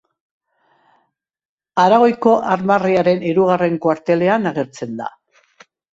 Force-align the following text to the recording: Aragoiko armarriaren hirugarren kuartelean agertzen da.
Aragoiko 1.83 2.33
armarriaren 2.55 3.23
hirugarren 3.33 3.77
kuartelean 3.85 4.53
agertzen 4.53 4.97
da. 5.03 5.13